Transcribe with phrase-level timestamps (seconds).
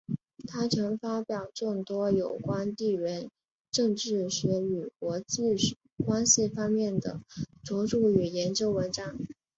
[0.47, 3.29] 他曾发表众多有关地缘
[3.69, 7.21] 政治学与国际关系方面的
[7.63, 9.15] 着作与研究文章。